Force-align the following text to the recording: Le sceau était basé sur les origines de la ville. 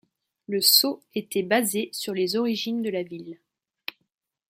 Le 0.47 0.61
sceau 0.61 1.03
était 1.13 1.43
basé 1.43 1.91
sur 1.93 2.15
les 2.15 2.35
origines 2.35 2.81
de 2.81 2.89
la 2.89 3.03
ville. 3.03 3.39